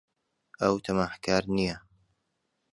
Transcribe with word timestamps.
ئەو 0.61 0.75
تەماحکار 0.85 1.43
نییە. 1.55 1.77